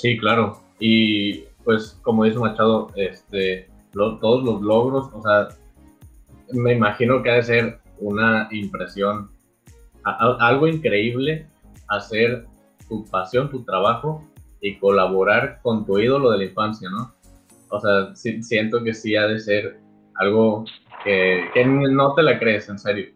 [0.00, 0.60] Sí, claro.
[0.78, 5.48] Y pues como dice Machado, este, todos los logros, o sea,
[6.52, 9.28] me imagino que ha de ser una impresión,
[10.04, 11.46] algo increíble
[11.88, 12.46] hacer
[12.88, 14.24] tu pasión, tu trabajo
[14.60, 17.12] y colaborar con tu ídolo de la infancia, ¿no?
[17.70, 19.80] O sea, siento que sí ha de ser
[20.14, 20.64] algo
[21.02, 23.08] que, no te la crees, en serio.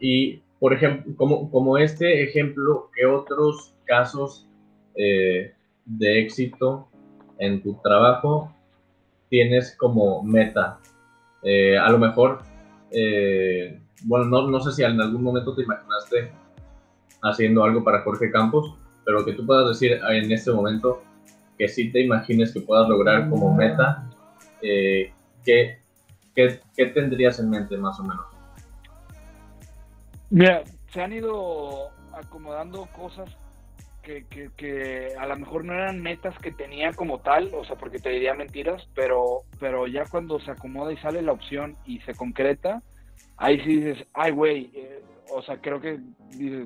[0.00, 4.48] Y, por ejemplo, como, este ejemplo, ¿qué otros casos
[4.96, 5.54] eh,
[5.98, 6.88] de éxito
[7.38, 8.52] en tu trabajo
[9.28, 10.78] tienes como meta?
[11.42, 12.42] Eh, a lo mejor,
[12.90, 16.32] eh, bueno, no, no, sé si en algún momento te imaginaste
[17.22, 18.74] haciendo algo para Jorge Campos,
[19.04, 21.02] pero que tú puedas decir en este momento
[21.58, 24.08] que sí te imagines que puedas lograr como meta,
[24.62, 25.12] eh,
[25.44, 25.78] ¿qué,
[26.34, 28.26] qué, qué tendrías en mente más o menos?
[30.30, 33.36] Mira, se han ido acomodando cosas
[34.56, 38.10] que, a lo mejor no eran metas que tenía como tal, o sea, porque te
[38.10, 42.82] diría mentiras, pero, pero ya cuando se acomoda y sale la opción y se concreta,
[43.36, 45.98] ahí sí dices, ay, güey, eh, o sea, creo que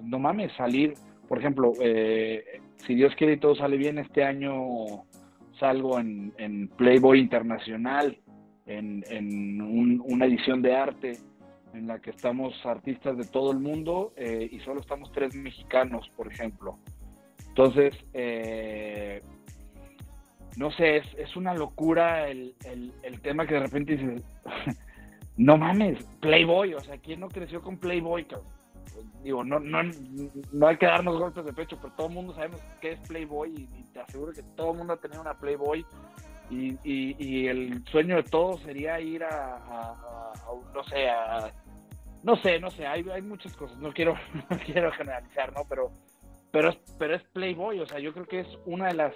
[0.02, 0.94] no mames, salir,
[1.28, 5.04] por ejemplo, eh, si Dios quiere y todo sale bien, este año
[5.58, 8.18] salgo en, en Playboy Internacional,
[8.66, 11.12] en, en una edición de arte
[11.74, 16.08] en la que estamos artistas de todo el mundo eh, y solo estamos tres mexicanos,
[16.16, 16.78] por ejemplo.
[17.56, 19.22] Entonces, eh,
[20.56, 22.52] no sé, es, una locura el,
[23.22, 24.24] tema que de repente dices,
[25.36, 28.26] no mames, Playboy, o sea, ¿quién no creció con Playboy?
[29.22, 29.84] Digo, no, no,
[30.52, 33.54] no hay que darnos golpes de pecho, pero todo el mundo sabemos qué es Playboy
[33.54, 35.86] y, te aseguro que todo el mundo ha tenido una Playboy
[36.50, 40.32] y, y, el sueño de todos sería ir a, a,
[40.74, 41.52] no sé, a
[42.24, 44.16] no sé, no sé, hay, hay muchas cosas, no quiero,
[44.50, 45.60] no quiero generalizar, ¿no?
[45.68, 45.92] Pero,
[46.54, 49.12] pero, pero es Playboy, o sea, yo creo que es una de las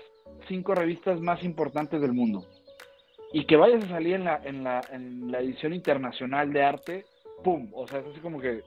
[0.48, 2.44] cinco revistas más importantes del mundo.
[3.33, 7.05] Y que vayas a salir en la, en la, en la edición internacional de arte,
[7.44, 7.70] ¡pum!
[7.74, 8.64] O sea, es así como que,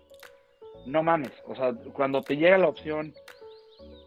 [0.85, 3.13] no mames, o sea, cuando te llega la opción,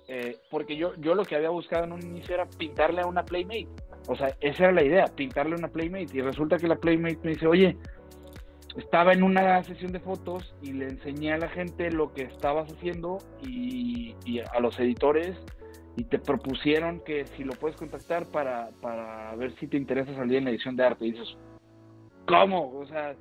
[0.09, 3.23] eh, porque yo, yo lo que había buscado en un inicio era pintarle a una
[3.23, 3.69] Playmate.
[4.07, 6.17] O sea, esa era la idea, pintarle a una Playmate.
[6.17, 7.77] Y resulta que la Playmate me dice, oye,
[8.77, 12.73] estaba en una sesión de fotos y le enseñé a la gente lo que estabas
[12.73, 14.15] haciendo y,
[14.53, 15.37] a los editores
[15.97, 20.39] y te propusieron que si lo puedes contactar para, para ver si te interesa salir
[20.39, 21.07] en la edición de arte.
[21.07, 21.37] Y dices,
[22.27, 22.77] ¿cómo?
[22.77, 23.15] O sea,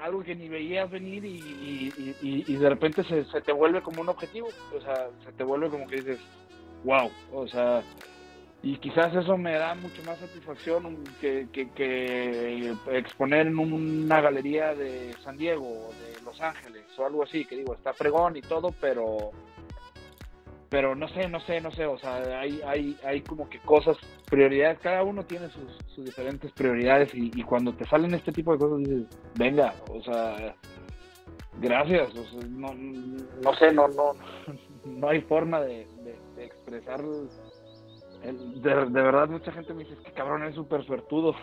[0.00, 4.08] algo que ni veías venir y, y, de repente se, se, te vuelve como un
[4.08, 4.48] objetivo.
[4.76, 6.20] O sea, se te vuelve como que dices,
[6.84, 7.10] wow.
[7.32, 7.82] O sea,
[8.62, 15.14] y quizás eso me da mucho más satisfacción que, que, exponer en una galería de
[15.22, 18.74] San Diego o de Los Ángeles o algo así, que digo, está fregón y todo,
[18.80, 19.30] pero
[20.70, 23.96] pero no sé, no sé, no sé, o sea, hay, hay, hay como que cosas,
[24.28, 28.78] prioridades, cada uno tiene sus, diferentes prioridades y, cuando te salen este tipo de cosas
[28.78, 30.54] dices, venga, o sea,
[31.60, 32.14] gracias,
[32.50, 34.12] no, no sé, no, no,
[34.84, 35.86] no hay forma de,
[36.36, 37.00] de expresar
[38.22, 41.34] de, verdad, mucha gente me dice, que cabrón, es súper suertudo.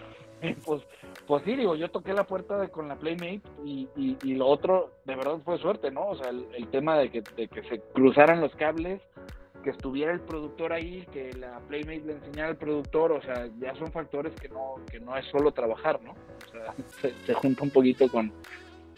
[0.65, 0.81] pues,
[1.25, 5.15] pues sí, digo, yo toqué la puerta con la Playmate y, y, lo otro, de
[5.15, 6.07] verdad fue suerte, ¿no?
[6.07, 9.01] O sea, el, tema de que, de que se cruzaran los cables,
[9.63, 13.73] que estuviera el productor ahí, que la Playmate le enseñara al productor, o sea, ya
[13.75, 16.11] son factores que no, que no es solo trabajar, ¿no?
[16.11, 18.31] O sea, se, junta un poquito con,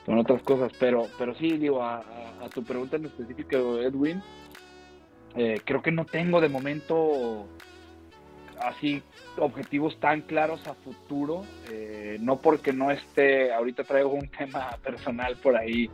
[0.05, 1.99] con otras cosas, pero, pero sí, digo, a,
[2.41, 4.21] a, tu pregunta en específico, Edwin,
[5.37, 7.47] eh, creo que no tengo de momento
[8.61, 9.01] así
[9.37, 15.35] objetivos tan claros a futuro, eh, no porque no esté, ahorita traigo un tema personal
[15.37, 15.89] por ahí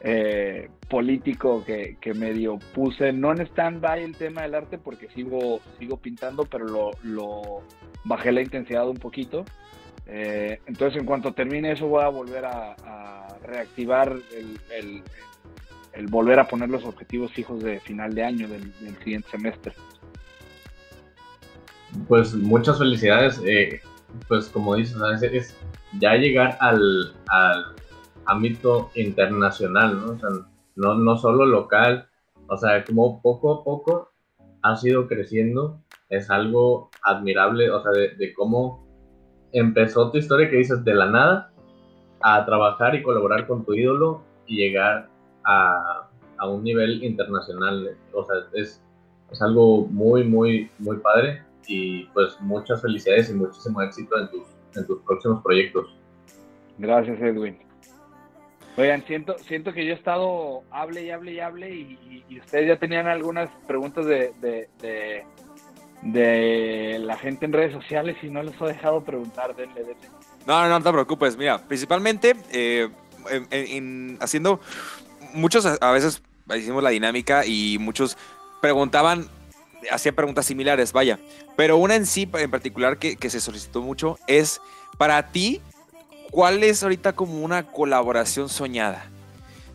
[0.00, 5.60] eh, político que, que, medio puse, no en stand-by el tema del arte porque sigo,
[5.78, 7.62] sigo pintando, pero lo,
[8.04, 9.44] bajé la intensidad un poquito.
[10.06, 15.02] Eh, entonces en cuanto termine eso voy a volver a, reactivar el,
[15.94, 18.72] el, volver a poner los objetivos fijos de final de año del
[19.02, 19.72] siguiente semestre
[22.08, 23.40] pues muchas felicidades.
[23.46, 23.80] Eh,
[24.28, 25.56] pues como dices, es
[25.98, 27.14] ya llegar al,
[28.26, 30.12] ámbito internacional, ¿no?
[30.12, 30.30] O sea,
[30.76, 32.08] no, no solo local,
[32.48, 34.12] o sea, como poco a poco
[34.62, 38.82] ha sido creciendo, es algo admirable, o sea, de, cómo
[39.52, 41.52] empezó tu historia que dices de la nada
[42.22, 45.10] a trabajar y colaborar con tu ídolo y llegar
[45.44, 48.82] a, a un nivel internacional, o sea, es,
[49.30, 54.46] es algo muy, muy, muy padre y pues muchas felicidades y muchísimo éxito en tus,
[54.76, 55.96] en tus próximos proyectos.
[56.78, 57.58] Gracias, Edwin.
[58.76, 62.76] Oigan, siento, siento que yo he estado hable y hable y hable y, ustedes ya
[62.76, 65.24] tenían algunas preguntas de, de,
[66.02, 69.54] de, la gente en redes sociales y no les he dejado preguntar.
[69.54, 70.08] Denle, denle.
[70.46, 71.36] No, no, no te preocupes.
[71.36, 72.88] Mira, principalmente eh,
[73.50, 74.60] en, haciendo
[75.32, 76.22] muchos a veces
[76.56, 78.18] hicimos la dinámica y muchos
[78.60, 79.28] preguntaban
[79.90, 81.18] hacía preguntas similares, vaya.
[81.56, 84.60] Pero una en sí, en particular, que, se solicitó mucho, es
[84.98, 85.60] para ti,
[86.30, 89.06] ¿cuál es ahorita como una colaboración soñada?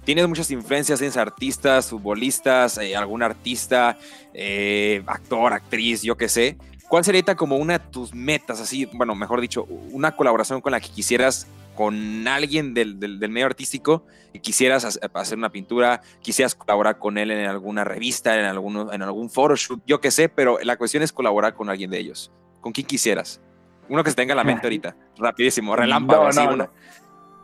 [0.06, 3.98] Tienes muchas influencias, tienes artistas, futbolistas, eh, algún artista,
[4.34, 6.58] eh, actor, actriz, yo qué sé.
[6.88, 10.80] ¿Cuál sería como una de tus metas, así, bueno, mejor dicho, una colaboración con la
[10.80, 11.46] que quisieras
[11.80, 17.32] con alguien del, del, medio artístico y quisieras hacer una pintura, quisieras colaborar con él
[17.32, 21.14] en alguna revista, en, alguno, en algún photoshoot, yo qué sé, pero la cuestión es
[21.14, 22.34] colaborar con alguien de ellos.
[22.60, 23.42] ¿Con quién quisieras?
[23.88, 26.42] Uno que se tenga en la mente ahorita, rapidísimo, relámpago, así,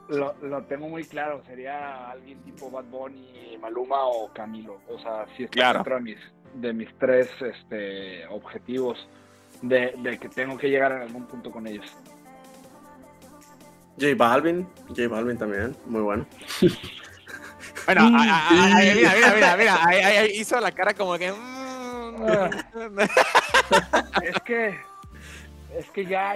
[0.09, 4.81] Lo, tengo muy claro, sería alguien tipo Bad Bunny, Maluma o Camilo.
[4.89, 6.17] O sea, si está dentro de mis,
[6.55, 9.07] de mis tres este, objetivos
[9.61, 11.85] de, de que tengo que llegar en algún punto con ellos.
[13.99, 16.25] J Balvin, J Balvin también, muy bueno.
[17.85, 21.31] Bueno, mira, mira, mira, mira, hizo la cara como que.
[21.31, 22.99] Mm.
[24.23, 24.77] es que,
[25.77, 26.35] es que ya,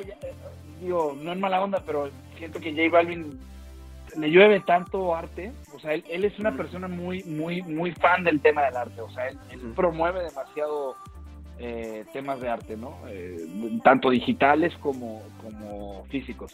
[0.80, 3.40] digo, no es mala onda, pero siento que J Balvin
[4.18, 6.58] le llueve tanto arte, o sea, él, él es una mm.
[6.58, 9.38] persona muy, muy, muy fan del tema del arte, o sea, él,
[9.76, 10.96] promueve demasiado
[11.60, 12.98] eh, temas de arte, ¿no?
[13.08, 13.48] Eh,
[13.84, 16.54] tanto digitales como, como físicos.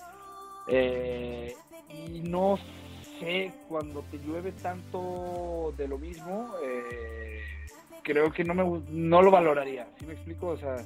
[0.67, 1.55] Eh,
[1.89, 2.57] y no
[3.19, 7.41] sé, cuando te llueve tanto de lo mismo, eh,
[8.03, 9.87] creo que no me no lo valoraría.
[9.99, 10.47] ¿Sí me explico?
[10.47, 10.77] O sea,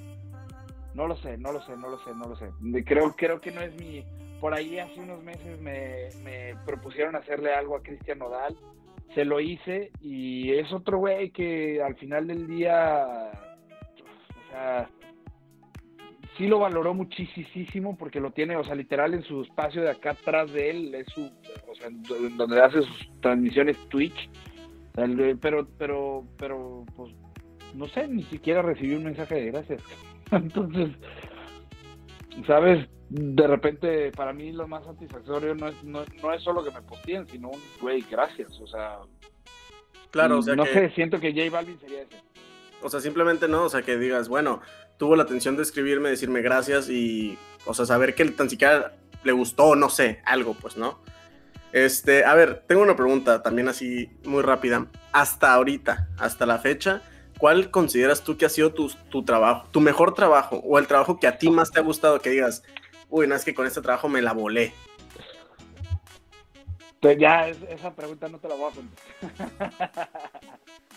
[0.93, 2.49] no lo sé, no lo sé, no lo sé, no lo sé.
[2.85, 4.03] Creo, creo que no es mi.
[4.39, 8.55] Por ahí hace unos meses me, me propusieron hacerle algo a Cristian Nodal.
[9.13, 13.31] Se lo hice y es otro güey que al final del día.
[14.45, 14.89] O sea,
[16.39, 20.12] sí lo valoró muchísimo porque lo tiene, o sea, literal en su espacio de acá
[20.12, 21.30] atrás de él, es su,
[21.67, 21.89] o sea,
[22.38, 24.30] donde hace sus transmisiones Twitch.
[24.93, 27.13] Pero, pero, pero, pues,
[27.75, 29.84] no sé, ni siquiera recibí un mensaje de gracias.
[30.32, 30.91] Entonces,
[32.47, 32.88] ¿sabes?
[33.10, 36.82] De repente, para mí lo más satisfactorio no es, no, no es solo que me
[36.82, 38.99] posteen, sino un, güey, gracias, o sea...
[40.12, 42.15] Claro, o sea No sé, siento que J Balvin sería ese.
[42.82, 44.62] O sea, simplemente no, o sea, que digas, bueno,
[44.99, 49.31] tuvo la atención de escribirme, decirme gracias y, o sea, saber que tan siquiera le
[49.31, 50.99] gustó, no sé, algo, pues, ¿no?
[51.71, 54.88] Este, a ver, tengo una pregunta también así muy rápida.
[55.13, 57.01] Hasta ahorita, hasta la fecha,
[57.38, 61.17] ¿cuál consideras tú que ha sido tu, tu trabajo, tu mejor trabajo o el trabajo
[61.17, 62.63] que a ti más te ha gustado que digas,
[63.09, 64.73] uy, no es que con este trabajo me la volé?
[66.99, 70.09] Pues ya, esa pregunta no te la voy a contestar.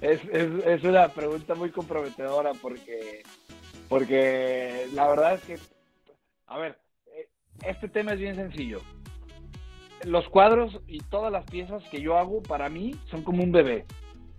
[0.00, 3.22] es, es, es, una pregunta muy comprometedora porque,
[3.88, 5.58] porque la verdad es que,
[6.46, 7.28] a ver, eh,
[7.64, 8.80] este tema es bien sencillo.
[10.04, 13.86] Los cuadros y todas las piezas que yo hago para mí son como un bebé.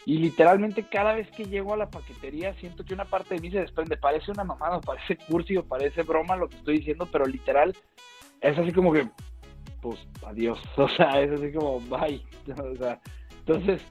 [0.06, 3.52] Y literalmente cada vez que llego a la paquetería siento que una parte de mí
[3.52, 3.98] se desprende.
[3.98, 7.76] Parece una mamada, parece cursi o parece broma lo que estoy diciendo, pero literal
[8.40, 9.10] es así como que,
[9.82, 10.60] pues adiós.
[10.78, 12.24] O sea, es así como bye.
[12.58, 13.02] O sea,
[13.40, 13.82] entonces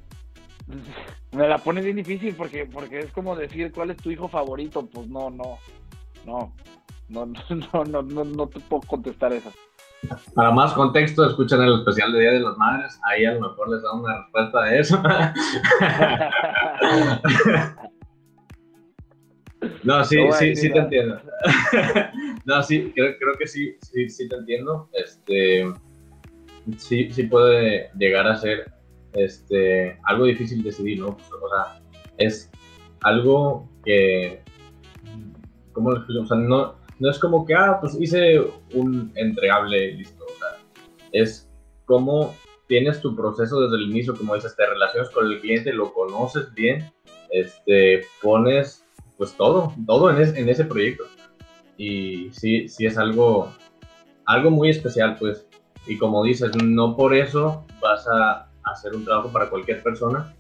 [1.33, 4.87] me la pone bien difícil porque, porque es como decir cuál es tu hijo favorito.
[4.87, 5.59] Pues no, no,
[6.25, 6.53] no,
[7.09, 9.53] no, no, no, no, no te puedo contestar eso.
[10.35, 13.01] Para más contexto, escuchan el especial de Día de las Madres.
[13.05, 15.03] Ahí a lo mejor les da una respuesta a eso.
[19.83, 21.21] No, sí, sí, sí te entiendo.
[22.45, 24.89] No, sí, creo, creo que sí, sí, sí te entiendo.
[24.93, 25.73] Este,
[26.77, 28.73] sí, sí puede llegar a ser
[29.17, 31.09] este, algo difícil decidir, ¿no?
[31.09, 31.81] O sea,
[32.19, 32.51] es
[33.03, 34.43] algo que,
[35.73, 36.23] ¿cómo lo explico?
[36.23, 38.41] O sea, no, no es como que, ah, pues hice
[38.75, 40.25] un entregable listo.
[40.25, 40.59] O sea,
[41.13, 41.51] es
[41.85, 42.35] como
[42.67, 46.53] tienes tu proceso desde el inicio, como dices, te relacionas con el cliente, lo conoces
[46.55, 46.91] bien,
[47.31, 48.85] este, pones
[49.17, 51.05] pues todo, todo en, en ese proyecto.
[51.79, 53.53] Y sí, sí es algo,
[54.25, 55.47] algo muy especial, pues.
[55.87, 60.35] Y como dices, no por eso vas a hacer un trabajo para cualquier persona,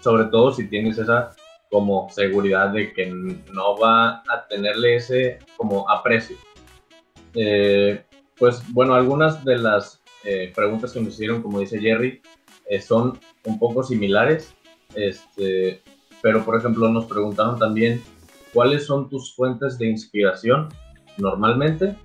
[0.00, 1.34] sobre todo si tienes esa
[1.70, 6.36] como seguridad de que no va a tenerle ese como aprecio.
[7.34, 8.04] Eh,
[8.38, 12.22] pues bueno, algunas de las eh, preguntas que me hicieron, como dice Jerry,
[12.68, 14.54] eh, son un poco similares,
[14.94, 15.82] este,
[16.22, 18.02] pero por ejemplo nos preguntaron también
[18.52, 20.68] cuáles son tus fuentes de inspiración
[21.18, 21.96] normalmente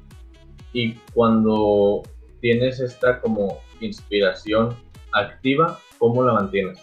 [0.73, 2.03] y cuando
[2.41, 4.75] tienes esta como inspiración
[5.13, 6.79] activa, ¿cómo la mantienes?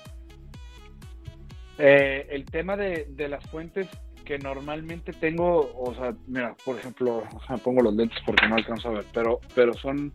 [1.79, 3.89] Eh, el tema de, las fuentes
[4.25, 7.25] que normalmente tengo, o sea, mira, por ejemplo,
[7.65, 10.13] pongo los lentes porque no alcanzo a ver, pero, pero son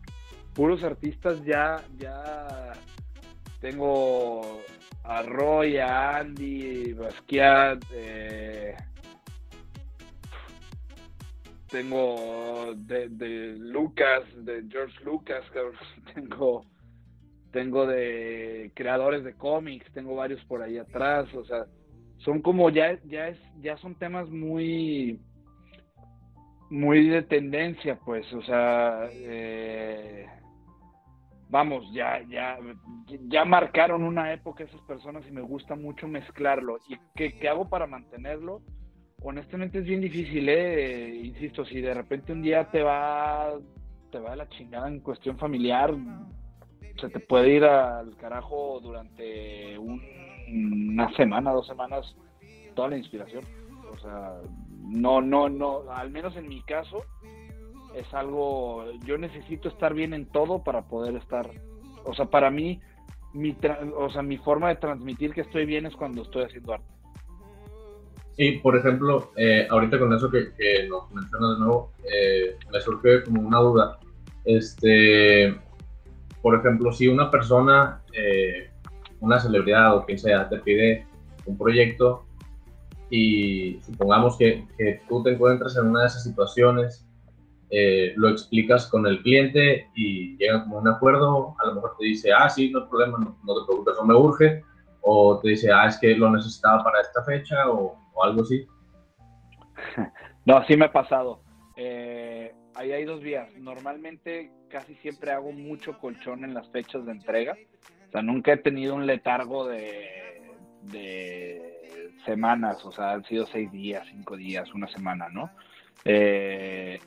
[0.54, 2.72] puros artistas ya, ya
[3.60, 4.62] tengo
[5.02, 8.76] a Roy, a Andy, Basquiat, eh,
[11.68, 15.44] tengo de, de, Lucas, de George Lucas,
[16.14, 16.64] tengo
[17.56, 21.64] tengo de creadores de cómics, tengo varios por ahí atrás, o sea,
[22.18, 25.18] son como ya, ya es, ya son temas muy,
[26.68, 30.26] muy de tendencia, pues, o sea, eh,
[31.48, 32.58] vamos, ya, ya,
[33.26, 36.76] ya marcaron una época esas personas y me gusta mucho mezclarlo.
[36.90, 38.60] ¿Y qué, qué hago para mantenerlo?
[39.22, 41.22] Honestamente es bien difícil, ¿eh?
[41.24, 43.54] Insisto, si de repente un día te va
[44.12, 45.94] te va la chingada en cuestión familiar,
[47.00, 52.14] se te puede ir al carajo durante una semana, dos semanas,
[52.74, 53.44] toda la inspiración.
[53.92, 54.34] O sea,
[54.82, 57.04] no, no, no, al menos en mi caso,
[57.94, 61.50] es algo, yo necesito estar bien en todo para poder estar,
[62.04, 62.80] o sea, para mí,
[63.32, 63.56] mi,
[63.96, 66.96] o sea, mi forma de transmitir que estoy bien es cuando estoy haciendo arte.
[68.38, 72.80] Y, por ejemplo, eh, ahorita con eso que, que nos mencionas de nuevo, eh, me
[72.82, 73.98] surge como una duda.
[74.44, 75.56] Este,
[76.46, 78.70] por ejemplo, si una persona, eh,
[79.18, 81.04] una celebridad o quien sea, te pide
[81.44, 82.24] un proyecto
[83.10, 87.04] y supongamos que, que tú te encuentras en una de esas situaciones
[87.68, 92.04] eh, lo explicas con el cliente y llegan como un acuerdo, a lo mejor te
[92.04, 94.62] dice, ah, sí, no hay problema, no, te preocupes, no me urge,
[95.00, 98.64] o te dice, ah, es que lo necesitaba para esta fecha o, algo así.
[100.44, 101.40] No, sí me ha pasado.
[101.76, 102.25] Eh,
[102.76, 103.48] ahí hay dos vías.
[103.58, 107.56] Normalmente casi siempre hago mucho colchón en las fechas de entrega.
[108.08, 110.08] O sea, nunca he tenido un letargo de,
[110.82, 115.50] de semanas, o sea, han sido seis días, cinco días, una semana, ¿no?
[116.04, 116.98] Eh,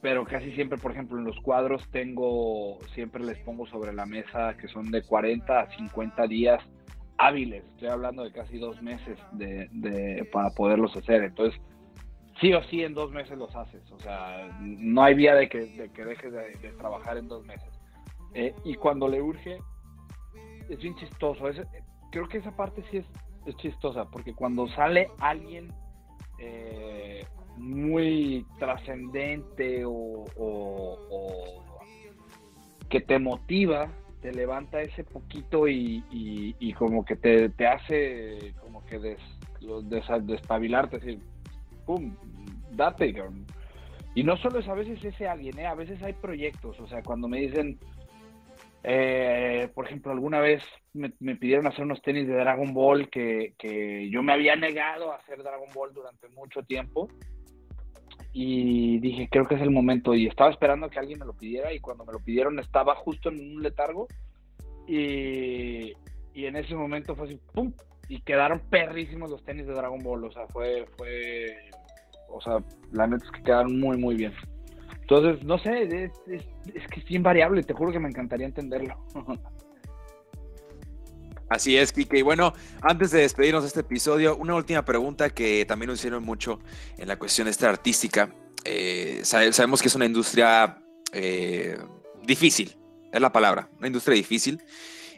[0.00, 4.56] pero casi siempre, por ejemplo, en los cuadros tengo, siempre les pongo sobre la mesa
[4.56, 6.62] que son de 40 a 50 días
[7.18, 7.64] hábiles.
[7.64, 11.24] Estoy hablando de casi dos meses de, para poderlos hacer.
[11.24, 11.60] Entonces,
[12.40, 13.82] sí o sí en dos meses los haces.
[13.90, 17.68] O sea, no hay vía de que, dejes de, trabajar en dos meses.
[18.34, 19.58] Eh, y cuando le urge,
[20.68, 21.44] es bien chistoso.
[22.10, 23.06] creo que esa parte sí es,
[23.46, 25.72] es chistosa, porque cuando sale alguien...
[26.38, 27.24] Eh,
[27.56, 30.24] muy trascendente o,
[32.88, 33.88] que te motiva,
[34.20, 39.20] te levanta ese poquito y, como que te, hace como que des,
[40.22, 41.20] despabilarte, decir,
[41.92, 42.16] ¡pum!
[42.70, 43.14] Date.
[44.14, 45.66] Y no solo es a veces ese alguien, ¿eh?
[45.66, 47.78] a veces hay proyectos, o sea, cuando me dicen,
[48.82, 50.62] eh, por ejemplo, alguna vez
[50.92, 55.16] me, pidieron hacer unos tenis de Dragon Ball que, que, yo me había negado a
[55.16, 57.08] hacer Dragon Ball durante mucho tiempo
[58.32, 60.14] y dije, creo que es el momento.
[60.14, 63.28] Y estaba esperando que alguien me lo pidiera y cuando me lo pidieron estaba justo
[63.28, 64.08] en un letargo
[64.86, 65.92] y,
[66.34, 67.72] y en ese momento fue así, ¡pum!
[68.08, 70.24] Y quedaron perrísimos los tenis de Dragon Ball.
[70.24, 71.56] O sea, fue, fue,
[72.32, 72.58] o sea,
[72.92, 74.32] la neta es que quedaron muy, muy bien.
[75.00, 76.42] Entonces, no sé, es, es,
[76.74, 78.96] es que es bien variable, te juro que me encantaría entenderlo.
[81.52, 82.18] Así es, Kike.
[82.18, 86.24] Y bueno, antes de despedirnos de este episodio, una última pregunta que también nos hicieron
[86.24, 86.60] mucho
[86.96, 88.34] en la cuestión esta artística.
[88.64, 90.78] Eh, sabemos que es una industria
[91.12, 91.76] eh,
[92.22, 92.74] difícil,
[93.12, 94.62] es la palabra, una industria difícil.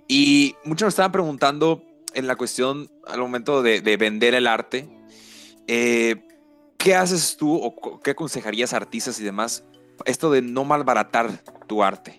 [0.09, 1.85] Y muchos nos estaban preguntando
[2.15, 4.89] en la cuestión al momento de, vender el arte,
[5.69, 6.17] eh,
[6.85, 9.65] ¿qué haces tú o qué aconsejarías a artistas y demás?
[10.05, 12.19] Esto de no malbaratar tu arte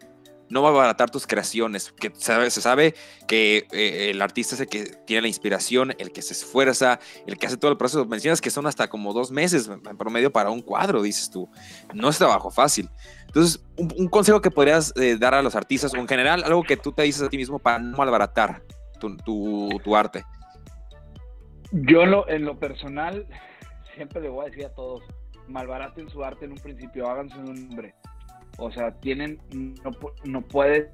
[0.50, 2.94] no abaratar tus creaciones, que se sabe
[3.28, 7.38] que eh, el artista es el que tiene la inspiración, el que se esfuerza, el
[7.38, 8.06] que hace todo el proceso.
[8.06, 11.50] Mencionas que son hasta como dos meses en promedio para un cuadro, dices tú.
[11.94, 12.90] No es trabajo fácil.
[13.26, 16.78] Entonces, un, consejo que podrías eh, dar a los artistas, o en general, algo que
[16.78, 18.62] tú te dices a ti mismo para no malbaratar
[19.00, 19.18] tu,
[19.84, 20.24] tu, arte.
[21.72, 23.28] Yo en lo personal,
[23.96, 25.04] siempre le voy a decir a todos,
[25.48, 27.96] malbaraten su arte en un principio, háganse un nombre
[28.58, 29.92] o sea, tienen, no,
[30.24, 30.90] no puedes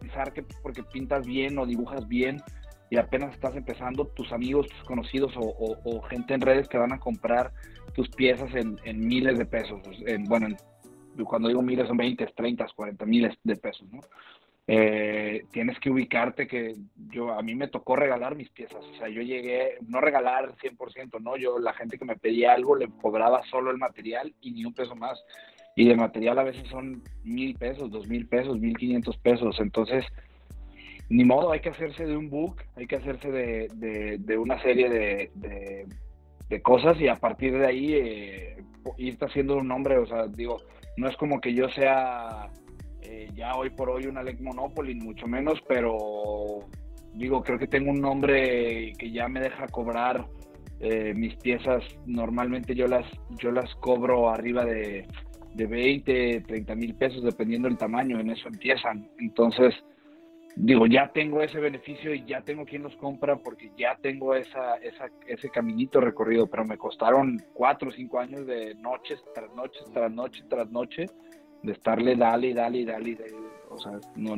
[0.00, 2.40] pensar que porque pintas bien o dibujas bien
[2.88, 6.98] y apenas estás empezando, tus amigos, tus conocidos o, gente en redes que van a
[6.98, 7.52] comprar
[7.94, 9.80] tus piezas en, miles de pesos.
[10.06, 10.48] En, bueno,
[11.24, 14.00] cuando digo miles son 20, 30, 40 miles de pesos, ¿no?
[14.66, 16.76] Eh, tienes que ubicarte que
[17.08, 21.20] yo a mí me tocó regalar mis piezas, o sea, yo llegué, no regalar 100%,
[21.20, 24.64] no, yo la gente que me pedía algo le cobraba solo el material y ni
[24.64, 25.24] un peso más.
[25.76, 29.56] Y de material a veces son mil pesos, dos mil pesos, mil quinientos pesos.
[29.60, 30.04] Entonces,
[31.08, 34.88] ni modo, hay que hacerse de un book, hay que hacerse de, de, una serie
[34.88, 35.30] de,
[36.48, 38.56] de, cosas y a partir de ahí eh,
[38.98, 39.98] irte haciendo un nombre.
[39.98, 40.58] O sea, digo,
[40.96, 42.50] no es como que yo sea
[43.02, 46.66] eh, ya hoy por hoy una Lake Monopoly, mucho menos, pero
[47.14, 50.26] digo, creo que tengo un nombre que ya me deja cobrar
[50.80, 51.82] eh, mis piezas.
[52.06, 53.06] Normalmente yo las,
[53.38, 55.06] yo las cobro arriba de,
[55.54, 59.08] de 20, 30 mil pesos, dependiendo del tamaño, en eso empiezan.
[59.18, 59.74] Entonces,
[60.56, 64.76] digo, ya tengo ese beneficio y ya tengo quien los compra porque ya tengo esa,
[64.76, 69.84] esa, ese caminito recorrido, pero me costaron cuatro o cinco años de noches tras noches,
[69.92, 71.06] tras noche, tras noche
[71.62, 74.34] de estarle dale, dale, dale, dale o sea, no,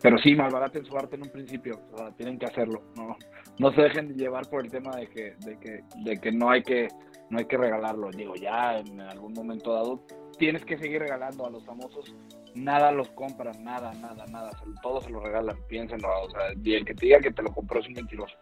[0.00, 3.16] pero sí, malbaraten su arte en un principio, o sea, tienen que hacerlo, no,
[3.58, 6.62] no se dejen llevar por el tema de que, de que, de que no hay
[6.62, 6.86] que,
[7.30, 10.04] no hay que regalarlo, digo, ya en algún momento dado
[10.40, 12.14] tienes que seguir regalando a los famosos.
[12.54, 14.50] Nada los compran, nada, nada, nada.
[14.82, 16.08] Todos se lo regalan, piénsenlo.
[16.24, 18.34] O sea, el que te diga que te lo compró es un mentiroso.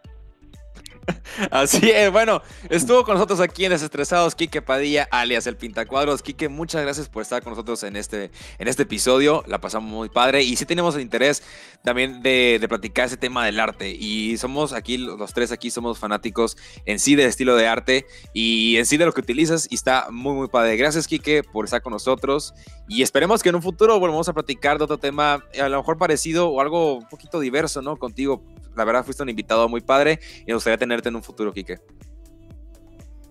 [1.51, 6.21] Así es, bueno, estuvo con nosotros aquí en Desestresados Quique Padilla, alias el Pintacuadros.
[6.21, 10.09] Quique, muchas gracias por estar con nosotros en este, en este episodio, la pasamos muy
[10.09, 11.43] padre y sí tenemos el interés
[11.83, 16.57] también de, platicar ese tema del arte y somos aquí, los tres aquí somos fanáticos
[16.85, 20.07] en sí del estilo de arte y en sí de lo que utilizas y está
[20.11, 20.75] muy, muy padre.
[20.77, 22.53] Gracias, Quique, por estar con nosotros
[22.87, 25.97] y esperemos que en un futuro volvamos a platicar de otro tema a lo mejor
[25.97, 27.97] parecido o algo un poquito diverso, ¿no?
[27.97, 28.43] Contigo
[28.79, 31.79] la verdad fuiste un invitado muy padre y me gustaría tenerte en un futuro, Quique.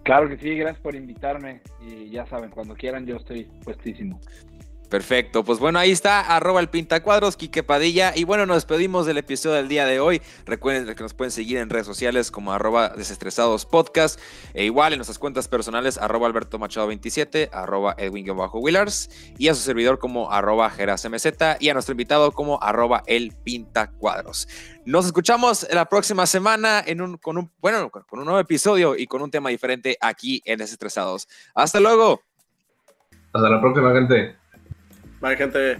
[0.05, 4.21] Claro que sí, gracias por invitarme y ya saben, cuando quieran yo estoy puestísimo.
[4.89, 8.15] Perfecto, pues bueno, ahí está, arroba el pintacuadros, Quique Padilla.
[8.17, 10.23] Y bueno, nos despedimos del episodio del día de hoy.
[10.47, 14.19] Recuerden que nos pueden seguir en redes sociales como arroba desestresados podcast.
[14.55, 19.11] E igual en nuestras cuentas personales, arroba Alberto Machado 27, arroba Edwin-Willars.
[19.37, 21.27] Y a su servidor como arroba GerasMZ
[21.61, 24.49] y a nuestro invitado como arroba el pintacuadros.
[24.87, 26.83] Nos escuchamos la próxima semana
[27.21, 27.51] con un
[28.25, 31.29] nuevo episodio y con un tema diferente aquí en Desestresados.
[31.55, 32.23] Hasta luego.
[33.35, 34.38] Hasta la próxima, gente.
[35.21, 35.79] Bye, gente.